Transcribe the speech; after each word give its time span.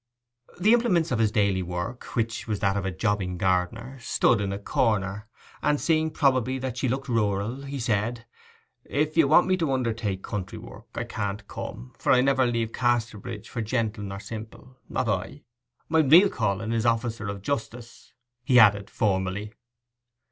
The 0.59 0.73
implements 0.73 1.11
of 1.11 1.19
his 1.19 1.31
daily 1.31 1.61
work, 1.61 2.15
which 2.15 2.47
was 2.47 2.59
that 2.59 2.75
of 2.75 2.87
a 2.87 2.91
jobbing 2.91 3.37
gardener, 3.37 3.99
stood 3.99 4.41
in 4.41 4.51
a 4.51 4.57
corner, 4.57 5.27
and 5.61 5.79
seeing 5.79 6.09
probably 6.09 6.57
that 6.57 6.77
she 6.77 6.87
looked 6.89 7.07
rural, 7.07 7.61
he 7.65 7.77
said, 7.77 8.25
'If 8.85 9.15
you 9.15 9.27
want 9.27 9.45
me 9.45 9.57
to 9.57 9.71
undertake 9.71 10.23
country 10.23 10.57
work 10.57 10.87
I 10.95 11.03
can't 11.03 11.47
come, 11.47 11.93
for 11.99 12.11
I 12.11 12.21
never 12.21 12.47
leave 12.47 12.73
Casterbridge 12.73 13.47
for 13.47 13.61
gentle 13.61 14.03
nor 14.03 14.19
simple—not 14.19 15.07
I. 15.07 15.43
My 15.87 15.99
real 15.99 16.29
calling 16.29 16.71
is 16.71 16.83
officer 16.87 17.27
of 17.29 17.43
justice,' 17.43 18.11
he 18.43 18.57
added 18.59 18.89
formally. 18.89 19.53